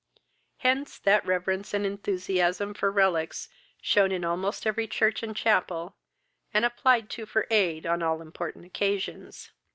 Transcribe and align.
Hence 0.57 0.97
that 0.97 1.23
reverence 1.27 1.75
and 1.75 1.85
enthusiasm 1.85 2.73
for 2.73 2.91
relics 2.91 3.49
shewn 3.83 4.11
in 4.11 4.25
almost 4.25 4.65
every 4.65 4.87
church 4.87 5.21
and 5.21 5.35
chapel, 5.37 5.95
and 6.51 6.65
applied 6.65 7.07
to 7.11 7.27
for 7.27 7.45
aid 7.51 7.85
on 7.85 8.01
all 8.01 8.19
important 8.19 8.65
occasions. 8.65 9.51